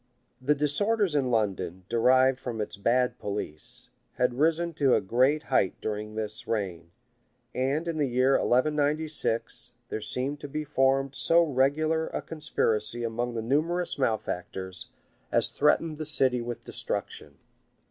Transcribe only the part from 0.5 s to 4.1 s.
disorders in London, derived from its bad police,